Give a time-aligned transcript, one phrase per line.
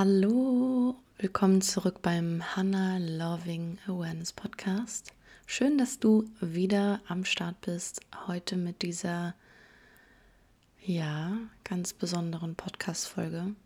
[0.00, 5.12] Hallo, willkommen zurück beim Hannah Loving Awareness Podcast.
[5.44, 9.34] Schön, dass du wieder am Start bist, heute mit dieser,
[10.84, 13.56] ja, ganz besonderen Podcast-Folge,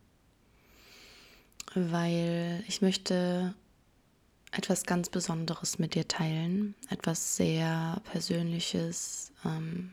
[1.75, 3.55] weil ich möchte
[4.53, 9.93] etwas ganz Besonderes mit dir teilen, etwas sehr Persönliches, ähm,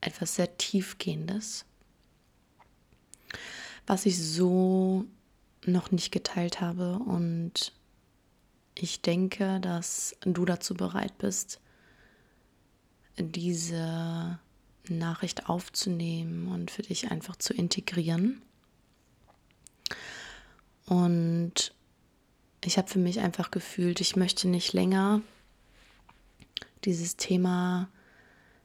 [0.00, 1.64] etwas sehr Tiefgehendes
[3.86, 5.04] was ich so
[5.66, 6.98] noch nicht geteilt habe.
[6.98, 7.72] Und
[8.74, 11.60] ich denke, dass du dazu bereit bist,
[13.18, 14.38] diese
[14.88, 18.40] Nachricht aufzunehmen und für dich einfach zu integrieren.
[20.86, 21.74] Und
[22.64, 25.22] ich habe für mich einfach gefühlt, ich möchte nicht länger
[26.84, 27.88] dieses Thema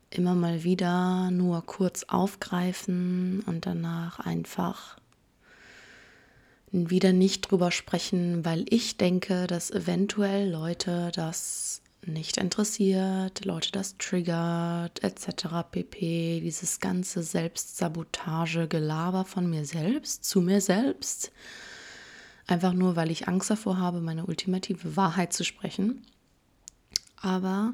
[0.10, 4.98] immer mal wieder nur kurz aufgreifen und danach einfach
[6.76, 13.98] wieder nicht drüber sprechen, weil ich denke, dass eventuell Leute das nicht interessiert, Leute das
[13.98, 15.48] triggert, etc.
[15.72, 16.42] pp.
[16.42, 21.32] Dieses ganze Selbstsabotage-Gelaber von mir selbst zu mir selbst.
[22.48, 26.06] Einfach nur, weil ich Angst davor habe, meine ultimative Wahrheit zu sprechen.
[27.20, 27.74] Aber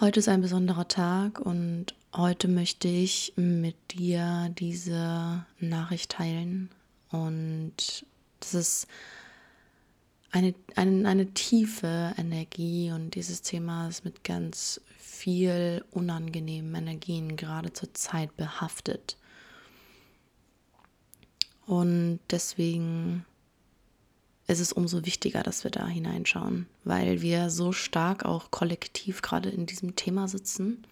[0.00, 6.70] heute ist ein besonderer Tag und heute möchte ich mit dir diese Nachricht teilen,
[7.12, 8.04] und
[8.40, 8.86] das ist
[10.32, 17.72] eine, eine, eine tiefe Energie und dieses Thema ist mit ganz viel unangenehmen Energien gerade
[17.72, 19.16] zur Zeit behaftet.
[21.66, 23.24] Und deswegen
[24.48, 29.50] ist es umso wichtiger, dass wir da hineinschauen, weil wir so stark auch kollektiv gerade
[29.50, 30.84] in diesem Thema sitzen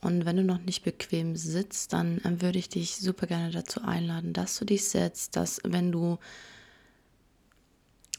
[0.00, 3.82] und wenn du noch nicht bequem sitzt, dann ähm, würde ich dich super gerne dazu
[3.82, 6.18] einladen, dass du dich setzt, dass wenn du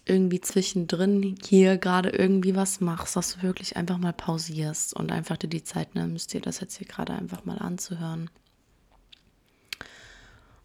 [0.06, 5.38] irgendwie zwischendrin hier gerade irgendwie was machst, dass du wirklich einfach mal pausierst und einfach
[5.38, 8.30] dir die Zeit nimmst, dir das jetzt hier gerade einfach mal anzuhören.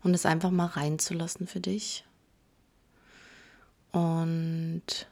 [0.02, 2.04] Und es einfach mal reinzulassen für dich.
[3.92, 5.06] Und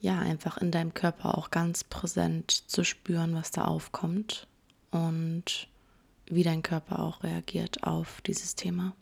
[0.00, 4.46] ja, einfach in deinem Körper auch ganz präsent zu spüren, was da aufkommt
[4.90, 5.68] und
[6.26, 8.94] wie dein Körper auch reagiert auf dieses Thema.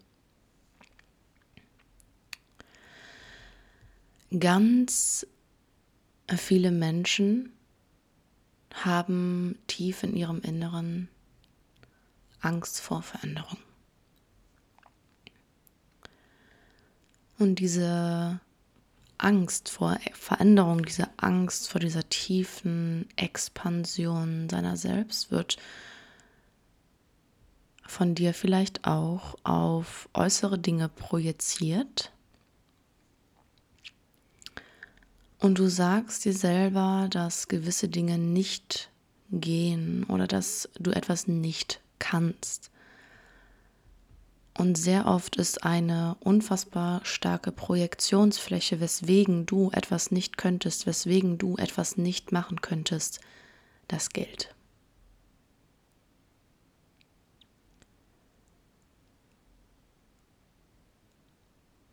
[4.38, 5.26] Ganz
[6.36, 7.52] viele Menschen
[8.74, 11.08] haben tief in ihrem Inneren
[12.40, 13.58] Angst vor Veränderung.
[17.38, 18.40] Und diese
[19.24, 25.56] Angst vor Veränderung, diese Angst vor dieser tiefen Expansion seiner selbst wird
[27.86, 32.12] von dir vielleicht auch auf äußere Dinge projiziert.
[35.38, 38.90] Und du sagst dir selber, dass gewisse Dinge nicht
[39.30, 42.70] gehen oder dass du etwas nicht kannst.
[44.56, 51.56] Und sehr oft ist eine unfassbar starke Projektionsfläche, weswegen du etwas nicht könntest, weswegen du
[51.56, 53.20] etwas nicht machen könntest,
[53.88, 54.54] das Geld.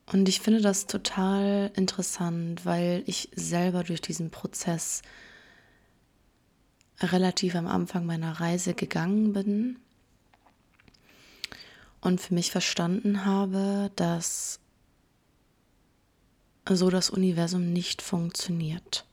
[0.05, 5.01] Und ich finde das total interessant, weil ich selber durch diesen Prozess
[7.00, 9.79] relativ am Anfang meiner Reise gegangen bin
[12.01, 14.59] und für mich verstanden habe, dass
[16.67, 19.06] so das Universum nicht funktioniert.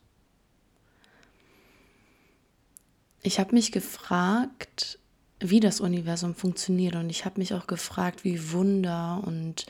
[3.21, 4.99] Ich habe mich gefragt,
[5.39, 9.65] wie das Universum funktioniert und ich habe mich auch gefragt, wie Wunder und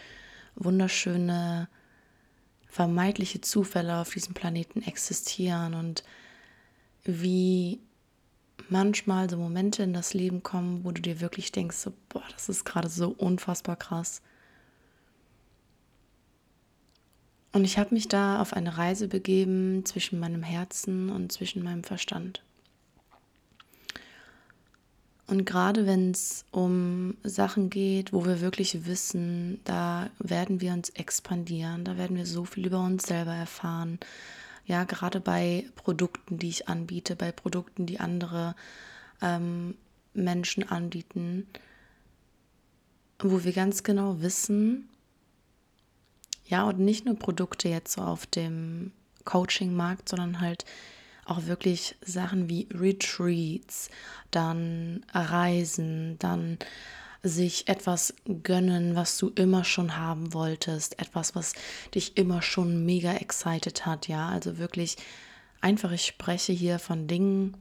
[0.56, 1.68] wunderschöne
[2.68, 6.04] vermeintliche Zufälle auf diesem Planeten existieren und
[7.04, 7.80] wie
[8.72, 12.50] manchmal so Momente in das Leben kommen, wo du dir wirklich denkst, so, boah, das
[12.50, 14.22] ist gerade so unfassbar krass.
[17.52, 21.84] Und ich habe mich da auf eine Reise begeben zwischen meinem Herzen und zwischen meinem
[21.84, 22.44] Verstand.
[25.30, 30.90] Und gerade wenn es um Sachen geht, wo wir wirklich wissen, da werden wir uns
[30.90, 34.00] expandieren, da werden wir so viel über uns selber erfahren,
[34.70, 38.56] ja, gerade bei Produkten, die ich anbiete, bei Produkten, die andere
[39.20, 39.74] ähm,
[40.14, 41.48] Menschen anbieten,
[43.18, 44.88] wo wir ganz genau wissen,
[46.46, 48.92] ja, und nicht nur Produkte jetzt so auf dem
[49.26, 50.66] Coaching-Markt, sondern halt
[51.26, 53.90] auch wirklich Sachen wie Retreats,
[54.30, 56.60] dann Reisen, dann
[57.24, 58.14] sich etwas
[58.44, 61.54] gönnen, was du immer schon haben wolltest, etwas, was
[61.94, 64.96] dich immer schon mega excited hat, ja, also wirklich
[65.62, 67.58] einfach, ich spreche hier von Dingen,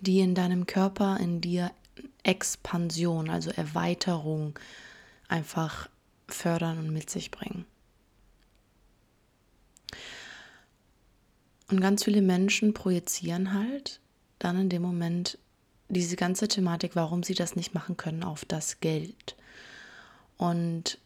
[0.00, 1.70] die in deinem Körper, in dir
[2.24, 4.58] Expansion, also Erweiterung
[5.28, 5.88] einfach
[6.26, 7.64] fördern und mit sich bringen.
[11.70, 14.00] Und ganz viele Menschen projizieren halt
[14.38, 15.38] dann in dem Moment
[15.94, 19.36] diese ganze Thematik, warum sie das nicht machen können, auf das Geld.
[20.36, 20.98] Und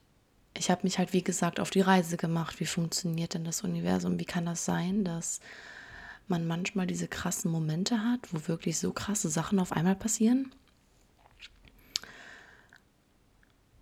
[0.57, 2.59] ich habe mich halt, wie gesagt, auf die Reise gemacht.
[2.59, 4.19] Wie funktioniert denn das Universum?
[4.19, 5.41] Wie kann das sein, dass
[6.27, 10.53] man manchmal diese krassen Momente hat, wo wirklich so krasse Sachen auf einmal passieren?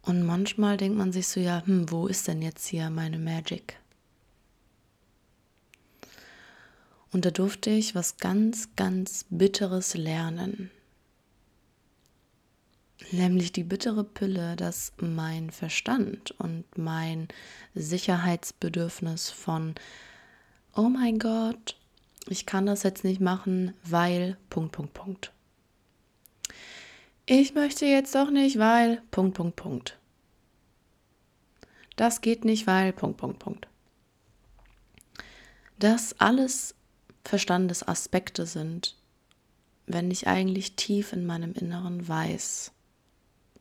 [0.03, 3.77] Und manchmal denkt man sich so, ja, hm, wo ist denn jetzt hier meine Magic?
[7.11, 10.71] Und da durfte ich was ganz, ganz Bitteres lernen.
[13.13, 17.29] Nämlich die bittere Pille, dass mein Verstand und mein
[17.75, 19.75] Sicherheitsbedürfnis von,
[20.75, 21.77] oh mein Gott,
[22.29, 25.33] ich kann das jetzt nicht machen, weil, Punkt, Punkt, Punkt.
[27.27, 29.99] Ich möchte jetzt doch nicht, weil, Punkt, Punkt, Punkt.
[31.95, 33.69] Das geht nicht, weil, Punkt, Punkt, Punkt.
[35.79, 36.75] Das alles
[37.25, 38.97] Verstandesaspekte sind,
[39.87, 42.73] wenn ich eigentlich tief in meinem Inneren weiß,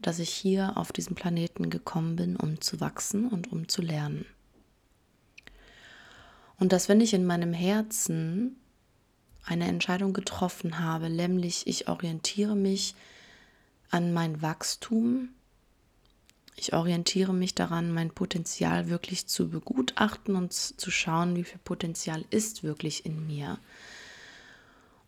[0.01, 4.25] dass ich hier auf diesem Planeten gekommen bin, um zu wachsen und um zu lernen.
[6.57, 8.55] Und dass wenn ich in meinem Herzen
[9.43, 12.95] eine Entscheidung getroffen habe, nämlich ich orientiere mich
[13.89, 15.29] an mein Wachstum,
[16.55, 22.23] ich orientiere mich daran, mein Potenzial wirklich zu begutachten und zu schauen, wie viel Potenzial
[22.29, 23.59] ist wirklich in mir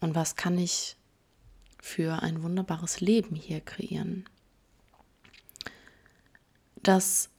[0.01, 0.98] und was kann ich
[1.81, 4.25] für ein wunderbares Leben hier kreieren
[6.88, 7.30] dass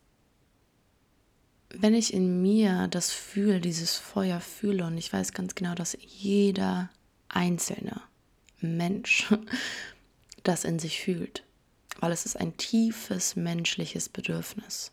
[1.71, 5.97] wenn ich in mir das fühle, dieses Feuer fühle und ich weiß ganz genau, dass
[6.01, 6.91] jeder
[7.29, 8.01] einzelne
[8.61, 9.33] Mensch
[10.43, 11.45] das in sich fühlt,
[12.01, 14.93] weil es ist ein tiefes menschliches Bedürfnis.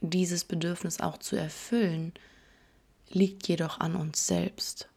[0.00, 2.12] Dieses Bedürfnis auch zu erfüllen,
[3.08, 4.88] liegt jedoch an uns selbst.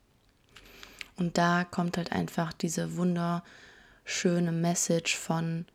[1.15, 5.65] Und da kommt halt einfach diese wunderschöne Message von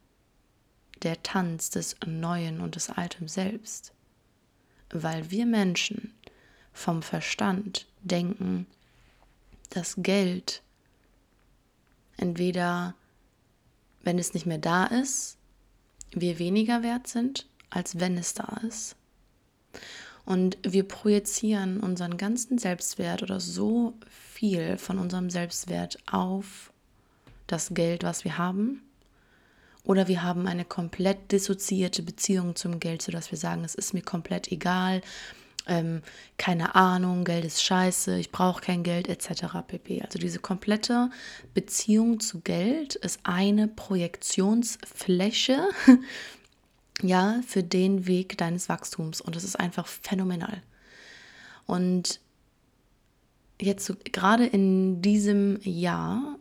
[1.02, 3.92] der Tanz des Neuen und des Alten selbst.
[4.90, 6.14] Weil wir Menschen
[6.72, 8.66] vom Verstand denken,
[9.70, 10.62] dass Geld
[12.16, 12.94] entweder,
[14.02, 15.36] wenn es nicht mehr da ist,
[16.12, 18.96] wir weniger wert sind, als wenn es da ist.
[20.24, 26.72] Und wir projizieren unseren ganzen Selbstwert oder so viel von unserem Selbstwert auf
[27.46, 28.80] das Geld, was wir haben
[29.84, 34.02] oder wir haben eine komplett dissoziierte Beziehung zum Geld, sodass wir sagen, es ist mir
[34.02, 35.02] komplett egal,
[35.66, 36.02] ähm,
[36.36, 39.44] keine Ahnung, Geld ist scheiße, ich brauche kein Geld etc.
[39.66, 40.02] pp.
[40.02, 41.10] Also diese komplette
[41.54, 45.68] Beziehung zu Geld ist eine Projektionsfläche,
[47.02, 50.62] ja, für den Weg deines Wachstums und das ist einfach phänomenal.
[51.66, 52.20] Und
[53.60, 56.38] jetzt so, gerade in diesem Jahr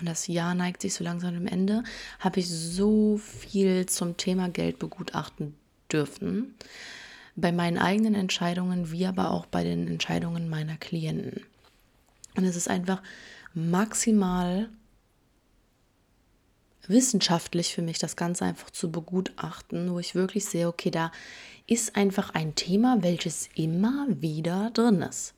[0.00, 1.82] und das Jahr neigt sich so langsam dem Ende,
[2.20, 5.54] habe ich so viel zum Thema Geld begutachten
[5.90, 6.54] dürfen.
[7.36, 11.44] Bei meinen eigenen Entscheidungen, wie aber auch bei den Entscheidungen meiner Klienten.
[12.36, 13.02] Und es ist einfach
[13.54, 14.68] maximal
[16.88, 21.12] wissenschaftlich für mich, das Ganze einfach zu begutachten, wo ich wirklich sehe, okay, da
[21.66, 25.34] ist einfach ein Thema, welches immer wieder drin ist.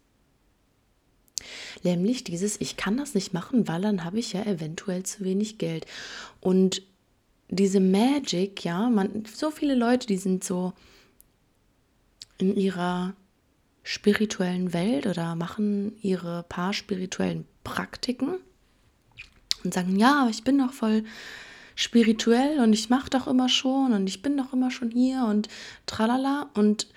[1.82, 5.58] Nämlich dieses, ich kann das nicht machen, weil dann habe ich ja eventuell zu wenig
[5.58, 5.86] Geld.
[6.40, 6.82] Und
[7.48, 10.72] diese Magic, ja, man, so viele Leute, die sind so
[12.38, 13.14] in ihrer
[13.82, 18.36] spirituellen Welt oder machen ihre paar spirituellen Praktiken
[19.64, 21.04] und sagen, ja, ich bin doch voll
[21.74, 25.48] spirituell und ich mache doch immer schon und ich bin doch immer schon hier und
[25.86, 26.88] tralala und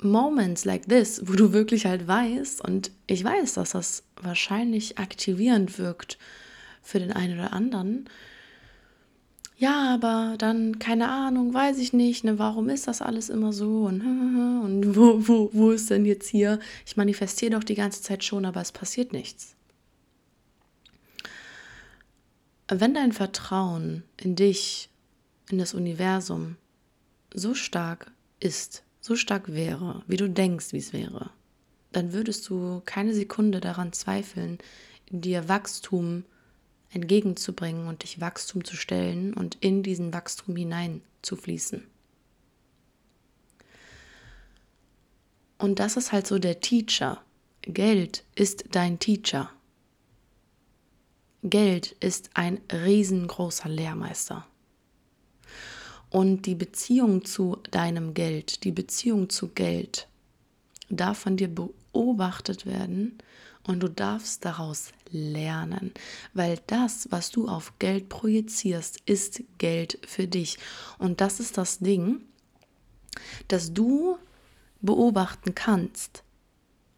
[0.00, 5.78] Moments like this, wo du wirklich halt weißt, und ich weiß, dass das wahrscheinlich aktivierend
[5.78, 6.18] wirkt
[6.82, 8.08] für den einen oder anderen.
[9.58, 13.84] Ja, aber dann, keine Ahnung, weiß ich nicht, ne, warum ist das alles immer so
[13.86, 14.00] und,
[14.64, 16.60] und wo, wo, wo ist denn jetzt hier?
[16.84, 19.54] Ich manifestiere doch die ganze Zeit schon, aber es passiert nichts.
[22.68, 24.90] Wenn dein Vertrauen in dich,
[25.50, 26.56] in das Universum
[27.32, 28.10] so stark
[28.40, 31.30] ist, so stark wäre, wie du denkst, wie es wäre,
[31.92, 34.58] dann würdest du keine Sekunde daran zweifeln,
[35.08, 36.24] dir Wachstum
[36.90, 41.86] entgegenzubringen und dich Wachstum zu stellen und in diesen Wachstum hinein zu fließen.
[45.58, 47.22] Und das ist halt so der Teacher.
[47.62, 49.50] Geld ist dein Teacher.
[51.44, 54.48] Geld ist ein riesengroßer Lehrmeister.
[56.10, 60.08] Und die Beziehung zu deinem Geld, die Beziehung zu Geld
[60.88, 63.18] darf von dir beobachtet werden
[63.64, 65.92] und du darfst daraus lernen,
[66.32, 70.58] weil das, was du auf Geld projizierst, ist Geld für dich.
[70.98, 72.20] Und das ist das Ding,
[73.48, 74.18] dass du
[74.80, 76.22] beobachten kannst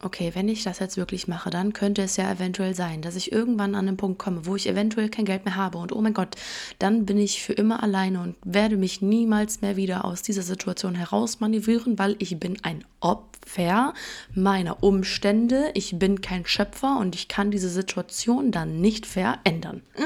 [0.01, 3.31] okay, wenn ich das jetzt wirklich mache, dann könnte es ja eventuell sein, dass ich
[3.31, 6.13] irgendwann an einen Punkt komme, wo ich eventuell kein Geld mehr habe und oh mein
[6.13, 6.35] Gott,
[6.79, 10.95] dann bin ich für immer alleine und werde mich niemals mehr wieder aus dieser Situation
[10.95, 13.93] herausmanövrieren, weil ich bin ein Opfer
[14.33, 19.81] meiner Umstände, ich bin kein Schöpfer und ich kann diese Situation dann nicht verändern.
[19.95, 20.05] Hm?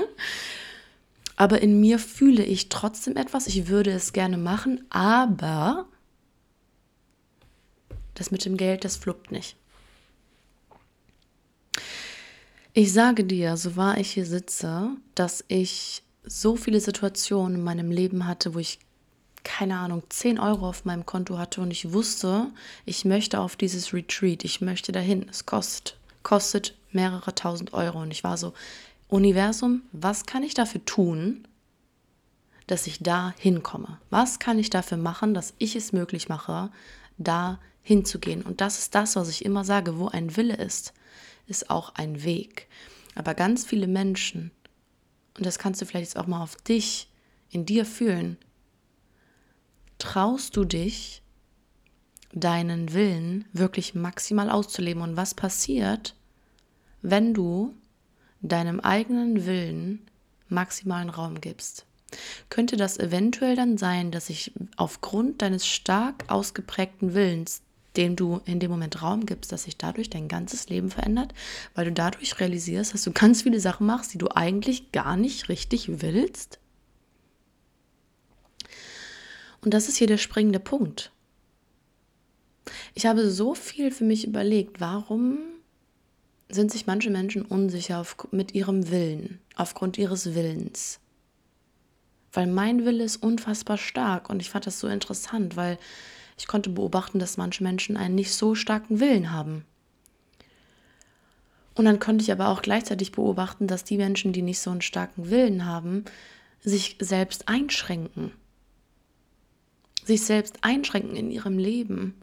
[1.35, 5.85] Aber in mir fühle ich trotzdem etwas, ich würde es gerne machen, aber
[8.15, 9.55] das mit dem Geld, das fluppt nicht.
[12.75, 17.91] Ich sage dir, so wahr ich hier sitze, dass ich so viele Situationen in meinem
[17.91, 18.79] Leben hatte, wo ich
[19.43, 22.47] keine Ahnung, 10 Euro auf meinem Konto hatte und ich wusste,
[22.85, 25.27] ich möchte auf dieses Retreat, ich möchte dahin.
[25.29, 28.01] Es kostet, kostet mehrere tausend Euro.
[28.01, 28.53] Und ich war so,
[29.09, 31.45] Universum, was kann ich dafür tun,
[32.67, 33.99] dass ich da hinkomme?
[34.09, 36.71] Was kann ich dafür machen, dass ich es möglich mache,
[37.17, 38.41] da hinzugehen?
[38.41, 40.93] Und das ist das, was ich immer sage, wo ein Wille ist,
[41.47, 42.67] ist auch ein Weg.
[43.15, 44.51] Aber ganz viele Menschen,
[45.37, 47.09] und das kannst du vielleicht jetzt auch mal auf dich,
[47.49, 48.37] in dir fühlen,
[49.99, 51.21] traust du dich,
[52.33, 55.03] deinen Willen wirklich maximal auszuleben.
[55.03, 56.15] Und was passiert,
[57.01, 57.75] wenn du
[58.41, 60.01] deinem eigenen Willen
[60.49, 61.85] maximalen Raum gibst?
[62.49, 67.61] Könnte das eventuell dann sein, dass sich aufgrund deines stark ausgeprägten Willens
[67.95, 71.33] dem du in dem Moment Raum gibst, dass sich dadurch dein ganzes Leben verändert,
[71.75, 75.49] weil du dadurch realisierst, dass du ganz viele Sachen machst, die du eigentlich gar nicht
[75.49, 76.59] richtig willst.
[79.61, 81.11] Und das ist hier der springende Punkt.
[82.95, 85.39] Ich habe so viel für mich überlegt, warum
[86.49, 90.99] sind sich manche Menschen unsicher auf, mit ihrem Willen, aufgrund ihres Willens.
[92.31, 95.77] Weil mein Wille ist unfassbar stark und ich fand das so interessant, weil
[96.37, 99.65] ich konnte beobachten, dass manche Menschen einen nicht so starken Willen haben.
[101.75, 104.81] Und dann konnte ich aber auch gleichzeitig beobachten, dass die Menschen, die nicht so einen
[104.81, 106.05] starken Willen haben,
[106.61, 108.31] sich selbst einschränken.
[110.03, 112.15] Sich selbst einschränken in ihrem Leben.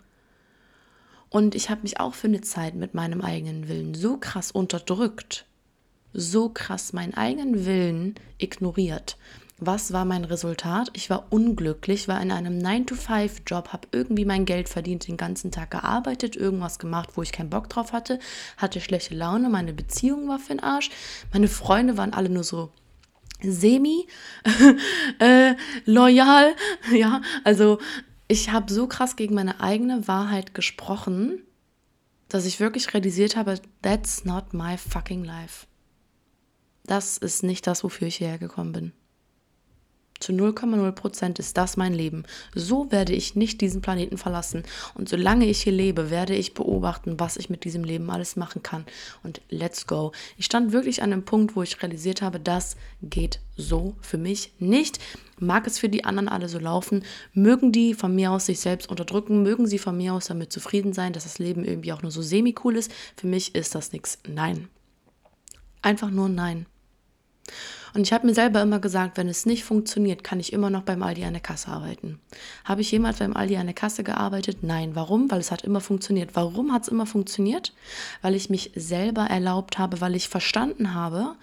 [1.30, 5.46] Und ich habe mich auch für eine Zeit mit meinem eigenen Willen so krass unterdrückt,
[6.12, 9.16] so krass meinen eigenen Willen ignoriert,
[9.60, 10.90] was war mein Resultat?
[10.94, 15.70] Ich war unglücklich, war in einem 9-to-5-Job, habe irgendwie mein Geld verdient, den ganzen Tag
[15.70, 18.18] gearbeitet, irgendwas gemacht, wo ich keinen Bock drauf hatte,
[18.56, 20.90] hatte schlechte Laune, meine Beziehung war für den Arsch,
[21.32, 22.72] meine Freunde waren alle nur so
[23.42, 24.06] semi
[25.18, 26.54] äh, loyal,
[26.92, 27.78] ja, also
[28.28, 31.42] ich habe so krass gegen meine eigene Wahrheit gesprochen,
[32.28, 35.66] dass ich wirklich realisiert habe, that's not my fucking life.
[36.84, 38.92] Das ist nicht das, wofür ich hierher gekommen bin.
[40.20, 42.24] Zu 0,0 Prozent ist das mein Leben.
[42.54, 44.64] So werde ich nicht diesen Planeten verlassen.
[44.94, 48.62] Und solange ich hier lebe, werde ich beobachten, was ich mit diesem Leben alles machen
[48.62, 48.84] kann.
[49.22, 50.12] Und let's go.
[50.36, 54.52] Ich stand wirklich an einem Punkt, wo ich realisiert habe, das geht so für mich
[54.58, 54.98] nicht.
[55.38, 57.02] Mag es für die anderen alle so laufen?
[57.32, 59.42] Mögen die von mir aus sich selbst unterdrücken?
[59.42, 62.20] Mögen sie von mir aus damit zufrieden sein, dass das Leben irgendwie auch nur so
[62.20, 62.92] semi-cool ist?
[63.16, 64.18] Für mich ist das nichts.
[64.28, 64.68] Nein.
[65.80, 66.66] Einfach nur nein.
[67.94, 70.82] Und ich habe mir selber immer gesagt, wenn es nicht funktioniert, kann ich immer noch
[70.82, 72.18] beim Aldi an der Kasse arbeiten.
[72.64, 74.58] Habe ich jemals beim Aldi an der Kasse gearbeitet?
[74.62, 74.94] Nein.
[74.94, 75.30] Warum?
[75.30, 76.30] Weil es hat immer funktioniert.
[76.34, 77.72] Warum hat es immer funktioniert?
[78.22, 81.34] Weil ich mich selber erlaubt habe, weil ich verstanden habe,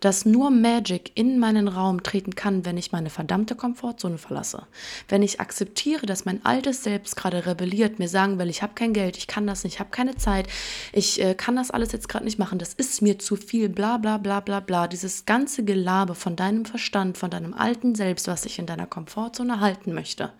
[0.00, 4.66] dass nur Magic in meinen Raum treten kann, wenn ich meine verdammte Komfortzone verlasse.
[5.08, 8.92] Wenn ich akzeptiere, dass mein altes Selbst gerade rebelliert, mir sagen will, ich habe kein
[8.92, 10.48] Geld, ich kann das nicht, ich habe keine Zeit,
[10.92, 13.98] ich äh, kann das alles jetzt gerade nicht machen, das ist mir zu viel, bla
[13.98, 14.88] bla bla bla bla.
[14.88, 19.58] Dieses ganze Gelaber von deinem Verstand, von deinem alten Selbst, was dich in deiner Komfortzone
[19.58, 20.32] halten möchte,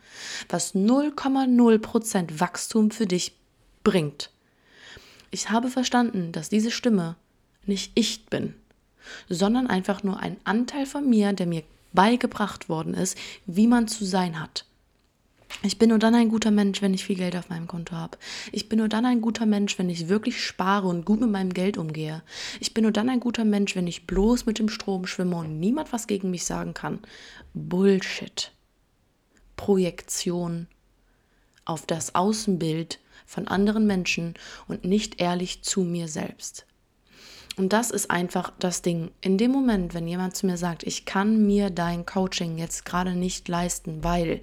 [0.49, 3.37] was 0,0% Wachstum für dich
[3.83, 4.31] bringt.
[5.33, 7.17] Ich habe verstanden, dass diese Stimme
[7.67, 8.55] nicht ich bin,
[9.29, 14.05] sondern einfach nur ein Anteil von mir, der mir beigebracht worden ist, wie man zu
[14.05, 14.65] sein hat.
[15.63, 18.17] Ich bin nur dann ein guter Mensch, wenn ich viel Geld auf meinem Konto habe.
[18.51, 21.53] Ich bin nur dann ein guter Mensch, wenn ich wirklich spare und gut mit meinem
[21.53, 22.23] Geld umgehe.
[22.61, 25.61] Ich bin nur dann ein guter Mensch, wenn ich bloß mit dem Strom schwimme und
[25.61, 27.01] niemand was gegen mich sagen kann.
[27.53, 28.53] Bullshit.
[29.57, 30.67] Projektion
[31.67, 34.35] auf das Außenbild von anderen Menschen
[34.67, 36.67] und nicht ehrlich zu mir selbst.
[37.57, 39.11] Und das ist einfach das Ding.
[39.21, 43.15] In dem Moment, wenn jemand zu mir sagt, ich kann mir dein Coaching jetzt gerade
[43.15, 44.41] nicht leisten, weil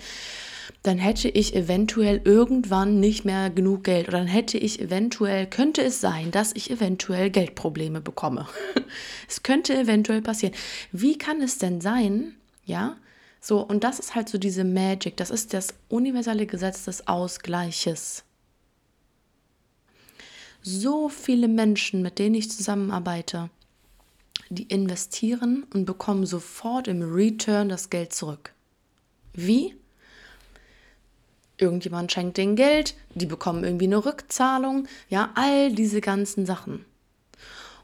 [0.84, 5.82] dann hätte ich eventuell irgendwann nicht mehr genug Geld oder dann hätte ich eventuell, könnte
[5.84, 8.48] es sein, dass ich eventuell Geldprobleme bekomme.
[9.28, 10.54] es könnte eventuell passieren.
[10.92, 12.36] Wie kann es denn sein,
[12.66, 12.98] ja?
[13.40, 18.27] So, und das ist halt so diese Magic, das ist das universelle Gesetz des Ausgleiches
[20.68, 23.50] so viele Menschen, mit denen ich zusammenarbeite,
[24.50, 28.54] die investieren und bekommen sofort im Return das Geld zurück.
[29.34, 29.76] Wie?
[31.58, 36.86] Irgendjemand schenkt denen Geld, die bekommen irgendwie eine Rückzahlung, ja, all diese ganzen Sachen.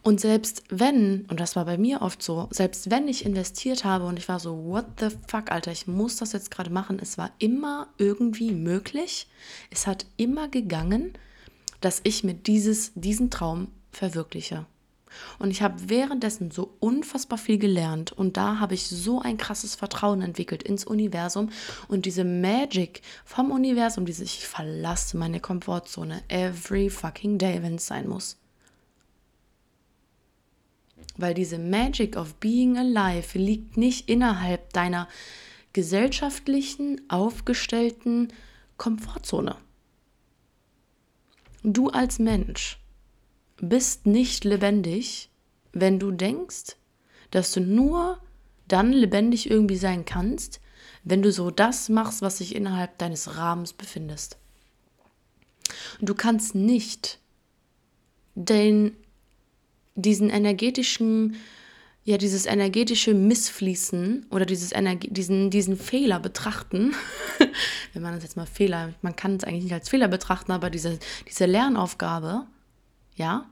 [0.02, 4.06] Und selbst wenn, und das war bei mir oft so, selbst wenn ich investiert habe
[4.06, 7.18] und ich war so, what the fuck, Alter, ich muss das jetzt gerade machen, es
[7.18, 9.28] war immer irgendwie möglich,
[9.72, 11.14] es hat immer gegangen,
[11.84, 14.66] dass ich mir dieses, diesen Traum verwirkliche.
[15.38, 19.76] Und ich habe währenddessen so unfassbar viel gelernt und da habe ich so ein krasses
[19.76, 21.52] Vertrauen entwickelt ins Universum
[21.88, 27.86] und diese Magic vom Universum, diese ich verlasse meine Komfortzone every fucking day, wenn es
[27.86, 28.38] sein muss.
[31.16, 35.08] Weil diese Magic of being alive liegt nicht innerhalb deiner
[35.74, 38.34] gesellschaftlichen, aufgestellten
[38.78, 39.58] Komfortzone.
[41.64, 42.80] Du als Mensch
[43.58, 45.30] bist nicht lebendig,
[45.72, 46.76] wenn du denkst,
[47.32, 48.20] dass du nur
[48.68, 50.60] dann lebendig irgendwie sein kannst,
[51.04, 54.38] wenn du so das machst, was sich innerhalb deines Rahmens befindest.
[56.02, 57.20] du kannst nicht
[58.36, 58.96] den,
[59.96, 61.36] diesen energetischen
[62.04, 66.94] ja dieses energetische Missfließen oder dieses Energie, diesen, diesen Fehler betrachten,
[67.94, 70.70] wenn man das jetzt mal Fehler, man kann es eigentlich nicht als Fehler betrachten, aber
[70.70, 72.46] diese, diese Lernaufgabe,
[73.16, 73.46] ja,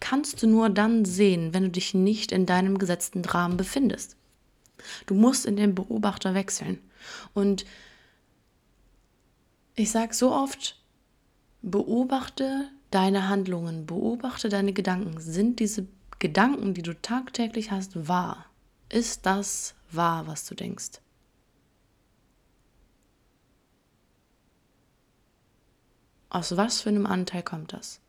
[0.00, 4.16] kannst du nur dann sehen, wenn du dich nicht in deinem gesetzten Rahmen befindest.
[5.06, 6.78] Du musst in den Beobachter wechseln.
[7.34, 7.64] Und
[9.74, 10.80] ich sage so oft,
[11.62, 15.20] beobachte deine Handlungen, beobachte deine Gedanken.
[15.20, 15.86] Sind diese
[16.18, 18.46] Gedanken, die du tagtäglich hast, wahr?
[18.88, 21.00] Ist das wahr, was du denkst?
[26.30, 28.00] Aus was für einem Anteil kommt das?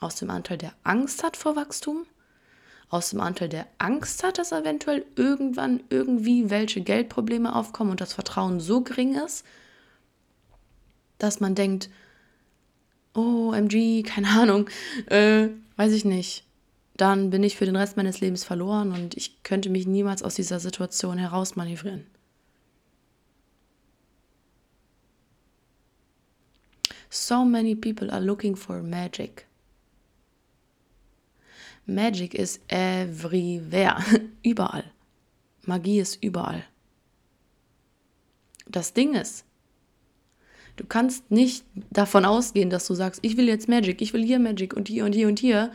[0.00, 2.06] Aus dem Anteil, der Angst hat vor Wachstum?
[2.88, 8.12] Aus dem Anteil, der Angst hat, dass eventuell irgendwann irgendwie welche Geldprobleme aufkommen und das
[8.14, 9.44] Vertrauen so gering ist,
[11.18, 11.88] dass man denkt,
[13.14, 14.68] oh, MG, keine Ahnung,
[15.06, 16.44] äh, weiß ich nicht
[16.96, 20.34] dann bin ich für den Rest meines Lebens verloren und ich könnte mich niemals aus
[20.34, 22.06] dieser Situation herausmanövrieren.
[27.08, 29.46] So many people are looking for magic.
[31.86, 33.96] Magic is everywhere,
[34.42, 34.84] überall.
[35.66, 36.64] Magie ist überall.
[38.66, 39.44] Das Ding ist,
[40.76, 44.38] du kannst nicht davon ausgehen, dass du sagst, ich will jetzt Magic, ich will hier
[44.38, 45.72] Magic und hier und hier und hier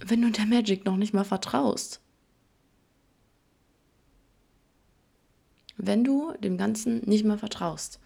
[0.00, 2.00] wenn du der Magic noch nicht mal vertraust.
[5.76, 8.00] Wenn du dem Ganzen nicht mal vertraust.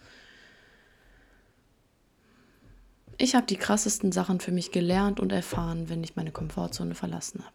[3.19, 7.45] Ich habe die krassesten Sachen für mich gelernt und erfahren, wenn ich meine Komfortzone verlassen
[7.45, 7.55] habe.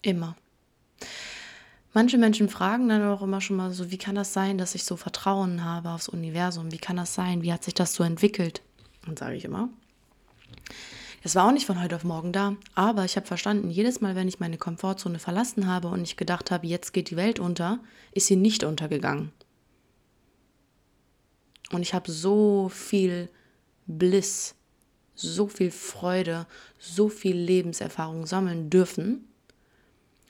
[0.00, 0.36] Immer.
[1.92, 4.84] Manche Menschen fragen dann auch immer schon mal so, wie kann das sein, dass ich
[4.84, 6.70] so Vertrauen habe aufs Universum?
[6.70, 7.42] Wie kann das sein?
[7.42, 8.62] Wie hat sich das so entwickelt?
[9.06, 9.70] Und sage ich immer,
[11.22, 14.14] es war auch nicht von heute auf morgen da, aber ich habe verstanden, jedes Mal,
[14.14, 17.80] wenn ich meine Komfortzone verlassen habe und ich gedacht habe, jetzt geht die Welt unter,
[18.12, 19.32] ist sie nicht untergegangen.
[21.70, 23.28] Und ich habe so viel
[23.86, 24.54] Bliss,
[25.14, 26.46] so viel Freude,
[26.78, 29.28] so viel Lebenserfahrung sammeln dürfen,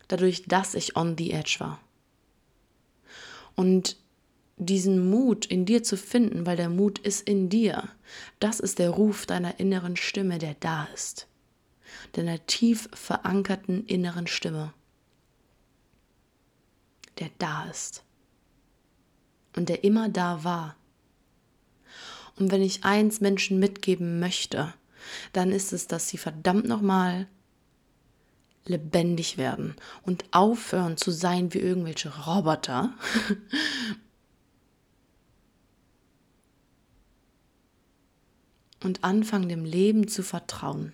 [0.09, 1.81] dadurch, dass ich on the edge war.
[3.55, 3.97] Und
[4.59, 7.89] diesen Mut in dir zu finden, weil der Mut ist in dir.
[8.41, 11.29] Das ist der Ruf deiner inneren Stimme, der da ist.
[12.13, 14.73] Deiner tief verankerten inneren Stimme,
[17.19, 18.05] der da ist.
[19.57, 20.77] Und der immer da war.
[22.37, 24.75] Und wenn ich eins Menschen mitgeben möchte,
[25.33, 27.27] dann ist es, dass sie verdammt nochmal
[28.65, 32.93] lebendig werden und aufhören zu sein wie irgendwelche Roboter.
[38.83, 40.93] und anfangen dem Leben zu vertrauen.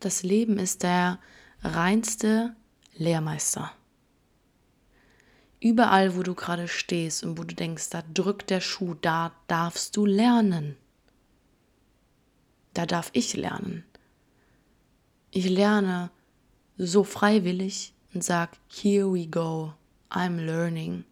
[0.00, 1.18] Das Leben ist der
[1.62, 2.54] reinste
[2.96, 3.72] Lehrmeister.
[5.60, 9.96] Überall, wo du gerade stehst und wo du denkst, da drückt der Schuh, da darfst
[9.96, 10.76] du lernen.
[12.74, 13.84] Da darf ich lernen.
[15.30, 16.10] Ich lerne
[16.76, 19.72] so freiwillig und sag, here we go,
[20.10, 21.04] I'm learning.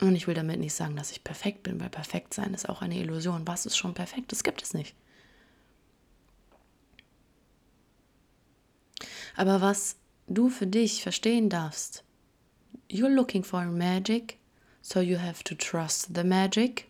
[0.00, 2.82] Und ich will damit nicht sagen, dass ich perfekt bin, weil perfekt sein ist auch
[2.82, 3.46] eine Illusion.
[3.46, 4.30] Was ist schon perfekt?
[4.30, 4.94] Das gibt es nicht.
[9.36, 12.04] Aber was du für dich verstehen darfst,
[12.90, 14.38] you're looking for magic,
[14.82, 16.88] so you have to trust the magic.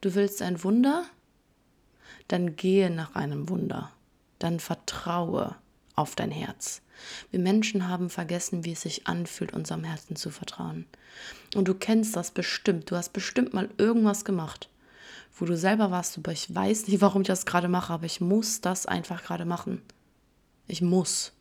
[0.00, 1.04] Du willst ein Wunder?
[2.28, 3.92] Dann gehe nach einem Wunder.
[4.38, 5.56] Dann vertraue
[5.98, 6.82] auf dein Herz.
[7.30, 10.86] Wir Menschen haben vergessen, wie es sich anfühlt, unserem Herzen zu vertrauen.
[11.54, 12.90] Und du kennst das bestimmt.
[12.90, 14.68] Du hast bestimmt mal irgendwas gemacht
[15.40, 18.20] wo du selber warst, aber ich weiß nicht, warum ich das gerade mache, aber ich
[18.20, 19.82] muss das einfach gerade machen.
[20.66, 21.32] Ich muss.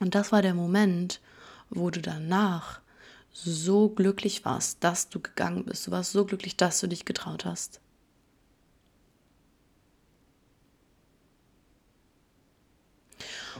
[0.00, 1.20] Und das war der Moment,
[1.70, 2.80] wo du danach
[3.32, 5.86] so glücklich warst, dass du gegangen bist.
[5.86, 7.80] Du warst so glücklich, dass du dich getraut hast.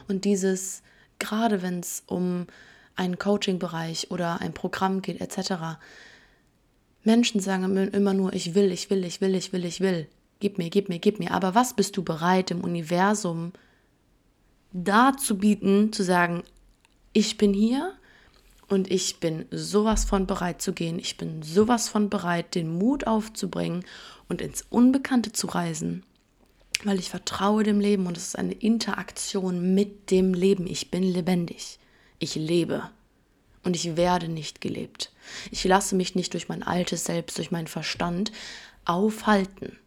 [0.09, 0.82] Und dieses,
[1.18, 2.46] gerade wenn es um
[2.94, 5.78] einen Coaching-Bereich oder ein Programm geht, etc.,
[7.02, 10.09] Menschen sagen immer nur, ich will, ich will, ich will, ich will, ich will.
[10.40, 11.30] Gib mir, gib mir, gib mir.
[11.30, 13.52] Aber was bist du bereit im Universum
[14.72, 16.42] darzubieten, zu sagen,
[17.12, 17.94] ich bin hier
[18.68, 20.98] und ich bin sowas von bereit zu gehen.
[20.98, 23.85] Ich bin sowas von bereit, den Mut aufzubringen
[24.28, 26.04] und ins Unbekannte zu reisen,
[26.85, 30.67] weil ich vertraue dem Leben und es ist eine Interaktion mit dem Leben.
[30.67, 31.79] Ich bin lebendig.
[32.19, 32.91] Ich lebe
[33.62, 35.12] und ich werde nicht gelebt.
[35.51, 38.33] Ich lasse mich nicht durch mein altes Selbst, durch meinen Verstand
[38.85, 39.79] aufhalten.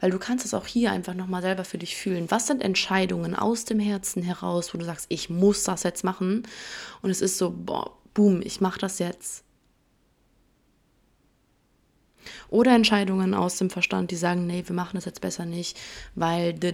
[0.00, 2.30] Weil du kannst es auch hier einfach nochmal selber für dich fühlen.
[2.30, 6.46] Was sind Entscheidungen aus dem Herzen heraus, wo du sagst, ich muss das jetzt machen?
[7.02, 9.44] Und es ist so, boah, boom, ich mache das jetzt.
[12.48, 15.78] Oder Entscheidungen aus dem Verstand, die sagen, nee, wir machen das jetzt besser nicht,
[16.14, 16.70] weil du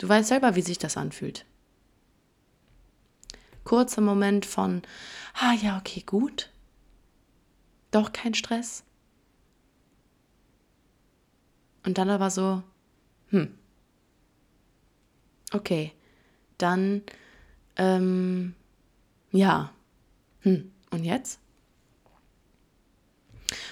[0.00, 1.44] weißt selber, wie sich das anfühlt
[3.66, 4.80] kurzer Moment von,
[5.34, 6.50] ah ja, okay, gut.
[7.90, 8.84] Doch kein Stress.
[11.84, 12.62] Und dann aber so,
[13.28, 13.54] hm,
[15.52, 15.92] okay,
[16.58, 17.02] dann,
[17.76, 18.54] ähm,
[19.30, 19.70] ja,
[20.40, 21.38] hm, und jetzt?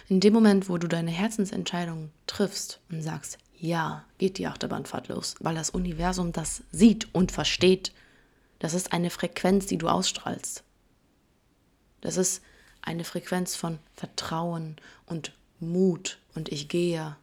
[0.09, 5.37] In dem Moment, wo du deine Herzensentscheidung triffst und sagst, ja, geht die Achterbahnfahrt los,
[5.41, 7.93] weil das Universum das sieht und versteht
[8.65, 10.65] das ist eine Frequenz, die du ausstrahlst.
[12.01, 12.43] Das ist
[12.81, 17.17] eine Frequenz von Vertrauen und Mut und ich gehe.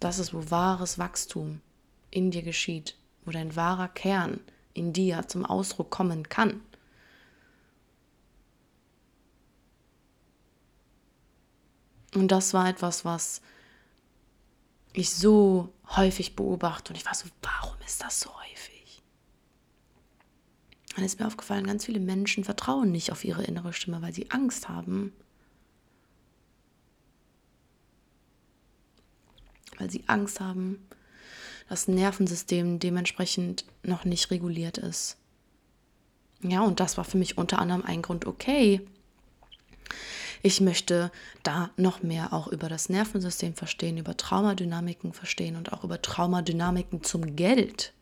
[0.00, 1.60] Das ist, wo wahres Wachstum
[2.10, 4.40] in dir geschieht, wo dein wahrer Kern
[4.72, 6.62] in dir zum Ausdruck kommen kann.
[12.14, 13.42] Und das war etwas, was
[14.92, 19.02] ich so häufig beobachte und ich war so, warum ist das so häufig?
[20.94, 24.30] Dann ist mir aufgefallen, ganz viele Menschen vertrauen nicht auf ihre innere Stimme, weil sie
[24.30, 25.12] Angst haben.
[29.76, 30.88] Weil sie Angst haben,
[31.68, 35.16] dass das Nervensystem dementsprechend noch nicht reguliert ist.
[36.40, 38.86] Ja, und das war für mich unter anderem ein Grund, okay,
[40.42, 41.10] ich möchte
[41.42, 47.02] da noch mehr auch über das Nervensystem verstehen, über Traumadynamiken verstehen und auch über Traumadynamiken
[47.02, 47.92] zum Geld.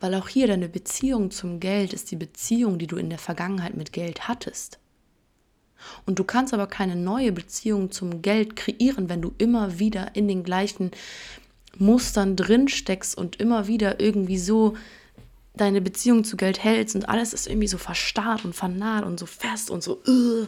[0.00, 3.74] Weil auch hier deine Beziehung zum Geld ist die Beziehung, die du in der Vergangenheit
[3.74, 4.78] mit Geld hattest.
[6.06, 10.28] Und du kannst aber keine neue Beziehung zum Geld kreieren, wenn du immer wieder in
[10.28, 10.92] den gleichen
[11.76, 14.76] Mustern drin steckst und immer wieder irgendwie so
[15.54, 19.26] deine Beziehung zu Geld hältst und alles ist irgendwie so verstarrt und vernarrt und so
[19.26, 20.02] fest und so.
[20.06, 20.46] Uh.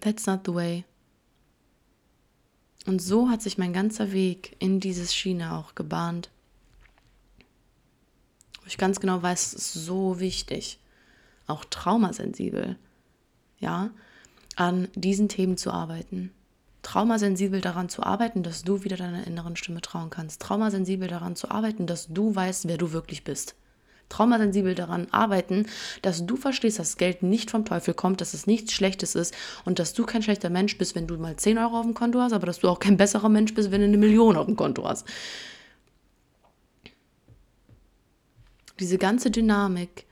[0.00, 0.84] That's not the way.
[2.86, 6.30] Und so hat sich mein ganzer Weg in dieses Schiene auch gebahnt.
[8.66, 10.78] Ich ganz genau weiß, es ist so wichtig.
[11.46, 12.76] Auch traumasensibel.
[13.58, 13.90] Ja,
[14.56, 16.32] an diesen Themen zu arbeiten.
[16.82, 20.42] Traumasensibel daran zu arbeiten, dass du wieder deiner inneren Stimme trauen kannst.
[20.42, 23.54] Traumasensibel daran zu arbeiten, dass du weißt, wer du wirklich bist.
[24.08, 25.66] Traumasensibel daran arbeiten,
[26.02, 29.32] dass du verstehst, dass Geld nicht vom Teufel kommt, dass es nichts Schlechtes ist
[29.64, 32.20] und dass du kein schlechter Mensch bist, wenn du mal 10 Euro auf dem Konto
[32.20, 34.56] hast, aber dass du auch kein besserer Mensch bist, wenn du eine Million auf dem
[34.56, 35.06] Konto hast.
[38.80, 40.04] Diese ganze Dynamik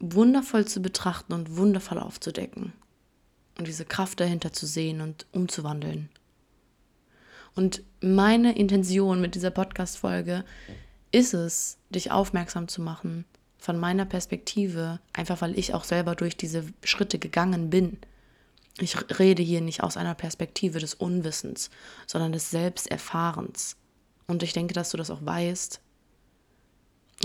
[0.00, 2.72] wundervoll zu betrachten und wundervoll aufzudecken
[3.58, 6.08] und diese Kraft dahinter zu sehen und umzuwandeln.
[7.54, 10.44] Und meine Intention mit dieser Podcast-Folge
[11.12, 13.24] ist es, dich aufmerksam zu machen
[13.58, 17.98] von meiner Perspektive, einfach weil ich auch selber durch diese Schritte gegangen bin.
[18.80, 21.70] Ich rede hier nicht aus einer Perspektive des Unwissens,
[22.06, 23.76] sondern des Selbsterfahrens.
[24.26, 25.80] Und ich denke, dass du das auch weißt.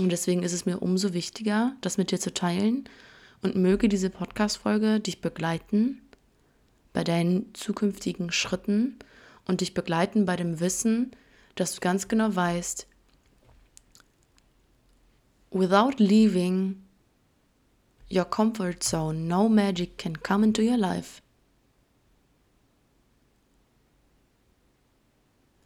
[0.00, 2.84] Und deswegen ist es mir umso wichtiger, das mit dir zu teilen
[3.42, 6.00] und möge diese Podcast-Folge dich begleiten
[6.92, 8.98] bei deinen zukünftigen Schritten
[9.46, 11.12] und dich begleiten bei dem Wissen,
[11.54, 12.86] dass du ganz genau weißt,
[15.50, 16.82] without leaving
[18.10, 21.22] your comfort zone, no magic can come into your life.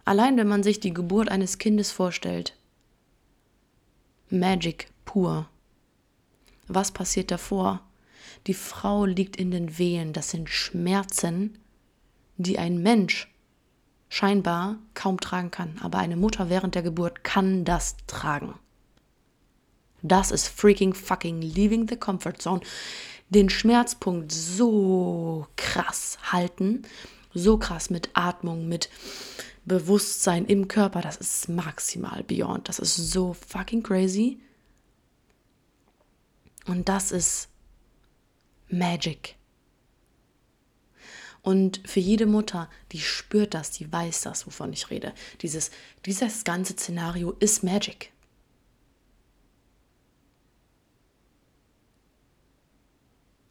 [0.05, 2.55] Allein wenn man sich die Geburt eines Kindes vorstellt,
[4.31, 5.49] Magic pur.
[6.67, 7.84] Was passiert davor?
[8.47, 10.13] Die Frau liegt in den Wehen.
[10.13, 11.59] Das sind Schmerzen,
[12.37, 13.33] die ein Mensch
[14.09, 15.79] scheinbar kaum tragen kann.
[15.81, 18.55] Aber eine Mutter während der Geburt kann das tragen.
[20.03, 22.61] Das ist freaking fucking leaving the comfort zone.
[23.31, 26.83] Den Schmerzpunkt so krass halten,
[27.33, 28.91] so krass mit Atmung, mit
[29.65, 32.69] Bewusstsein im Körper, das ist maximal beyond.
[32.69, 34.39] Das ist so fucking crazy.
[36.67, 37.49] Und das ist
[38.79, 39.37] Magic.
[41.43, 45.13] Und für jede Mutter, die spürt das, die weiß das, wovon ich rede.
[45.43, 45.71] Dieses,
[46.07, 48.13] dieses ganze Szenario ist Magic.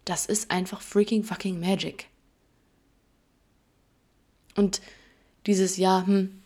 [0.06, 2.08] Das ist einfach freaking fucking Magic.
[4.56, 4.82] Und
[5.46, 6.42] dieses Ja, hm,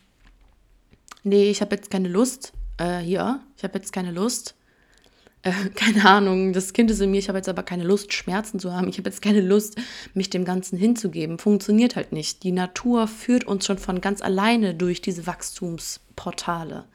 [1.24, 4.56] nee, ich habe jetzt keine Lust, äh, hier, ich habe jetzt keine Lust,
[5.48, 8.60] äh, keine Ahnung, das Kind ist in mir, ich habe jetzt aber keine Lust, Schmerzen
[8.60, 9.78] zu haben, ich habe jetzt keine Lust,
[10.14, 11.40] mich dem Ganzen hinzugeben.
[11.40, 12.44] Funktioniert halt nicht.
[12.44, 16.86] Die Natur führt uns schon von ganz alleine durch diese Wachstumsportale.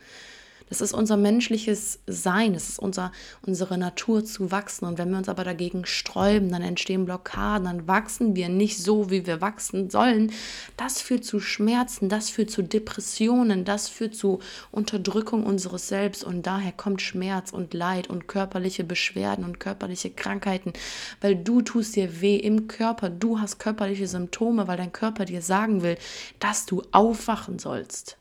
[0.73, 3.13] Das ist unser menschliches Sein, es ist unser,
[3.47, 4.87] unsere Natur zu wachsen.
[4.87, 9.11] Und wenn wir uns aber dagegen sträuben, dann entstehen Blockaden, dann wachsen wir nicht so,
[9.11, 10.33] wie wir wachsen sollen.
[10.79, 14.39] Das führt zu Schmerzen, das führt zu Depressionen, das führt zu
[14.71, 16.25] Unterdrückung unseres Selbst.
[16.25, 20.73] Und daher kommt Schmerz und Leid und körperliche Beschwerden und körperliche Krankheiten,
[21.21, 25.43] weil du tust dir weh im Körper, du hast körperliche Symptome, weil dein Körper dir
[25.43, 25.99] sagen will,
[26.39, 28.17] dass du aufwachen sollst.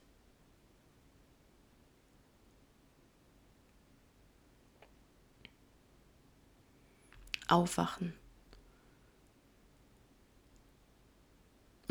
[7.51, 8.13] Aufwachen.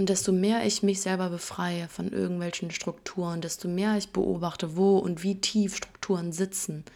[0.01, 4.96] Und desto mehr ich mich selber befreie von irgendwelchen Strukturen, desto mehr ich beobachte, wo
[4.96, 6.87] und wie tief Strukturen sitzen,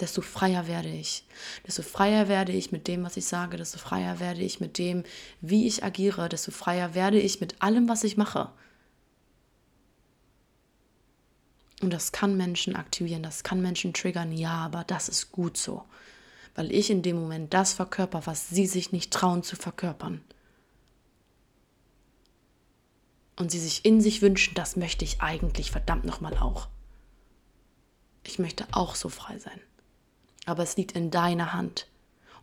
[0.00, 1.24] desto freier werde ich.
[1.68, 5.04] Desto freier werde ich mit dem, was ich sage, desto freier werde ich mit dem,
[5.40, 8.50] wie ich agiere, desto freier werde ich mit allem, was ich mache.
[11.80, 15.84] Und das kann Menschen aktivieren, das kann Menschen triggern, ja, aber das ist gut so
[16.56, 20.22] weil ich in dem Moment das verkörper, was sie sich nicht trauen zu verkörpern.
[23.36, 26.68] Und sie sich in sich wünschen, das möchte ich eigentlich verdammt nochmal auch.
[28.24, 29.60] Ich möchte auch so frei sein.
[30.46, 31.86] Aber es liegt in deiner Hand.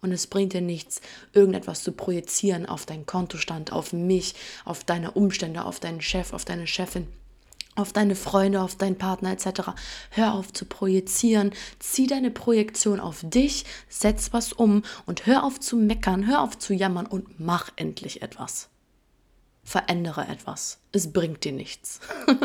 [0.02, 5.12] Und es bringt dir nichts, irgendetwas zu projizieren auf deinen Kontostand, auf mich, auf deine
[5.12, 7.08] Umstände, auf deinen Chef, auf deine Chefin
[7.75, 9.71] auf deine Freunde, auf deinen Partner etc.
[10.12, 15.59] Hör auf zu projizieren, zieh deine Projektion auf dich, setz was um und hör auf
[15.59, 18.69] zu meckern, hör auf zu jammern und mach endlich etwas.
[19.63, 20.79] Verändere etwas.
[20.91, 21.99] Es bringt dir nichts.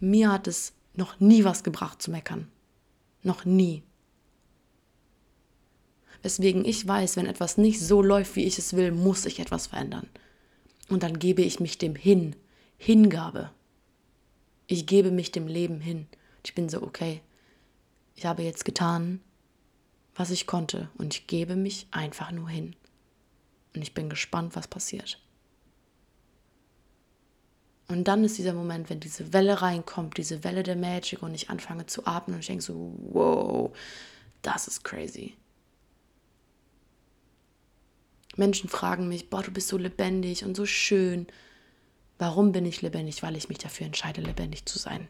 [0.00, 2.48] Mir hat es noch nie was gebracht zu meckern.
[3.22, 3.84] Noch nie.
[6.22, 9.68] Weswegen ich weiß, wenn etwas nicht so läuft, wie ich es will, muss ich etwas
[9.68, 10.08] verändern.
[10.92, 12.36] Und dann gebe ich mich dem hin.
[12.76, 13.50] Hingabe.
[14.66, 16.06] Ich gebe mich dem Leben hin.
[16.44, 17.22] Ich bin so, okay,
[18.14, 19.22] ich habe jetzt getan,
[20.14, 22.76] was ich konnte und ich gebe mich einfach nur hin.
[23.74, 25.18] Und ich bin gespannt, was passiert.
[27.88, 31.48] Und dann ist dieser Moment, wenn diese Welle reinkommt, diese Welle der Magic und ich
[31.48, 33.74] anfange zu atmen und ich denke so, wow,
[34.42, 35.38] das ist crazy.
[38.36, 41.26] Menschen fragen mich, boah, du bist so lebendig und so schön.
[42.18, 43.22] Warum bin ich lebendig?
[43.22, 45.08] Weil ich mich dafür entscheide, lebendig zu sein.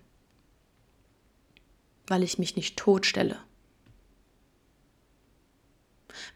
[2.07, 3.39] Weil ich mich nicht totstelle.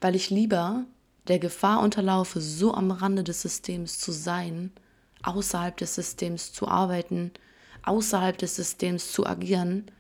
[0.01, 0.85] Weil ich lieber
[1.29, 4.71] der Gefahr unterlaufe, so am Rande des Systems zu sein,
[5.23, 7.33] außerhalb des Systems zu arbeiten,
[7.83, 9.91] außerhalb des Systems zu agieren,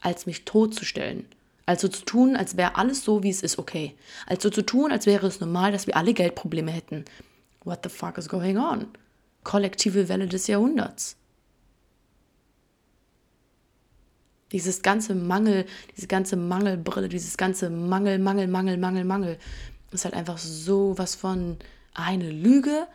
[0.00, 1.26] als mich totzustellen.
[1.68, 3.94] Also zu tun, als wäre alles so, wie es ist, okay.
[4.26, 7.04] Also zu tun, als wäre es normal, dass wir alle Geldprobleme hätten.
[7.62, 8.88] What the fuck is going on?
[9.44, 11.16] Kollektive Welle des Jahrhunderts.
[14.50, 19.38] Dieses ganze Mangel, diese ganze Mangelbrille, dieses ganze Mangel, Mangel, Mangel, Mangel, Mangel,
[19.90, 21.58] ist halt einfach so was von
[21.92, 22.86] eine Lüge.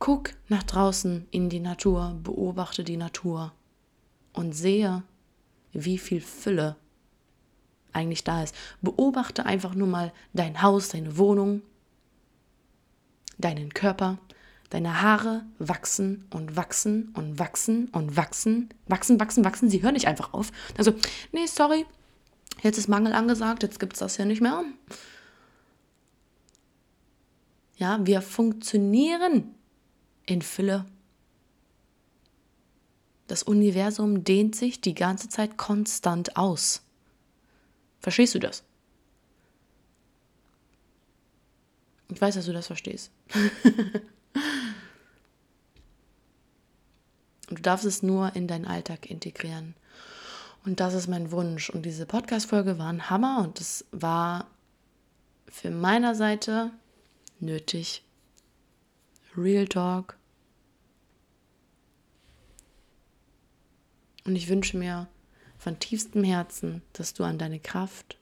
[0.00, 3.52] Guck nach draußen in die Natur, beobachte die Natur
[4.32, 5.04] und sehe,
[5.72, 6.74] wie viel Fülle
[7.92, 8.54] eigentlich da ist.
[8.82, 11.62] Beobachte einfach nur mal dein Haus, deine Wohnung,
[13.38, 14.18] deinen Körper.
[14.70, 18.68] Deine Haare wachsen und wachsen und wachsen und wachsen.
[18.86, 19.68] Wachsen, wachsen, wachsen.
[19.68, 20.52] Sie hören nicht einfach auf.
[20.78, 20.94] Also,
[21.32, 21.86] nee, sorry.
[22.62, 23.64] Jetzt ist Mangel angesagt.
[23.64, 24.62] Jetzt gibt es das ja nicht mehr.
[27.76, 29.54] Ja, wir funktionieren
[30.26, 30.86] in Fülle.
[33.26, 36.82] Das Universum dehnt sich die ganze Zeit konstant aus.
[38.00, 38.64] Verstehst du das?
[42.08, 43.12] Ich weiß, dass du das verstehst.
[47.50, 49.74] Du darfst es nur in deinen Alltag integrieren.
[50.64, 51.68] Und das ist mein Wunsch.
[51.68, 54.46] Und diese Podcast-Folge war ein Hammer und es war
[55.48, 56.70] für meiner Seite
[57.40, 58.04] nötig.
[59.36, 60.16] Real Talk.
[64.24, 65.08] Und ich wünsche mir
[65.60, 68.16] von tiefstem Herzen, dass du an deine Kraft,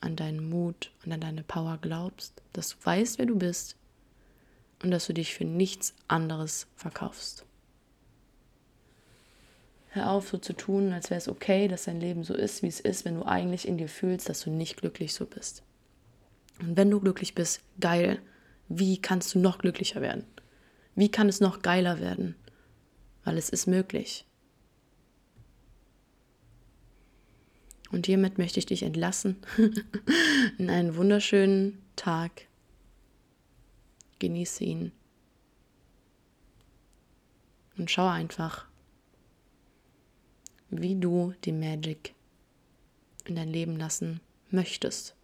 [0.00, 3.74] an deinen Mut und an deine Power glaubst, dass du weißt, wer du bist
[4.80, 7.44] und dass du dich für nichts anderes verkaufst.
[9.88, 12.68] Hör auf, so zu tun, als wäre es okay, dass dein Leben so ist, wie
[12.68, 15.64] es ist, wenn du eigentlich in dir fühlst, dass du nicht glücklich so bist.
[16.60, 18.20] Und wenn du glücklich bist, geil.
[18.68, 20.24] Wie kannst du noch glücklicher werden?
[20.94, 22.36] Wie kann es noch geiler werden?
[23.24, 24.24] Weil es ist möglich.
[27.94, 29.36] Und hiermit möchte ich dich entlassen
[30.58, 32.48] in einen wunderschönen Tag.
[34.18, 34.90] Genieße ihn.
[37.76, 38.66] Und schau einfach,
[40.70, 42.16] wie du die Magic
[43.26, 44.18] in dein Leben lassen
[44.50, 45.14] möchtest.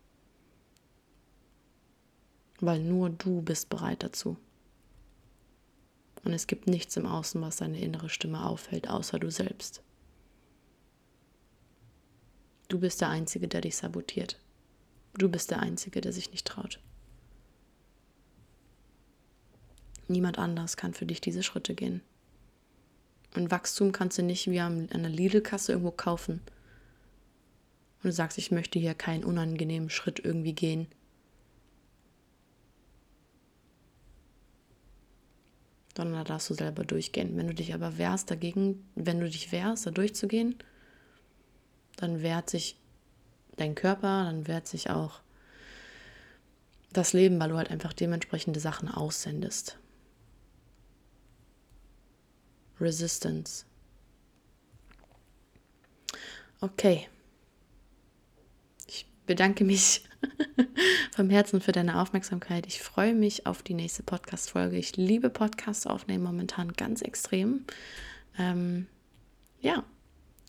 [2.61, 4.37] Weil nur du bist bereit dazu.
[6.23, 9.83] Und es gibt nichts im Außen, was deine innere Stimme aufhält, außer du selbst.
[12.71, 14.39] Du bist der Einzige, der dich sabotiert.
[15.15, 16.79] Du bist der Einzige, der sich nicht traut.
[20.07, 22.01] Niemand anders kann für dich diese Schritte gehen.
[23.35, 26.35] Und Wachstum kannst du nicht wie an einer Lidl-Kasse irgendwo kaufen.
[28.03, 30.87] Und du sagst, ich möchte hier keinen unangenehmen Schritt irgendwie gehen.
[35.97, 37.37] Sondern da darfst du selber durchgehen.
[37.37, 40.55] Wenn du dich aber wehrst dagegen, wenn du dich wehrst, da durchzugehen,
[42.01, 42.77] dann wehrt sich
[43.57, 45.21] dein Körper, dann wehrt sich auch
[46.93, 49.79] das Leben, weil du halt einfach dementsprechende Sachen aussendest.
[52.81, 53.65] Resistance.
[56.61, 57.09] Okay.
[58.87, 60.05] Ich bedanke mich
[61.15, 62.67] vom Herzen für deine Aufmerksamkeit.
[62.67, 64.77] Ich freue mich auf die nächste Podcast-Folge.
[64.77, 67.65] Ich liebe Podcasts aufnehmen momentan ganz extrem.
[68.39, 68.87] Ähm,
[69.61, 69.85] ja,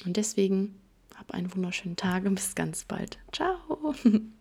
[0.05, 0.80] und deswegen
[1.21, 3.19] hab einen wunderschönen Tag und bis ganz bald.
[3.31, 3.95] Ciao.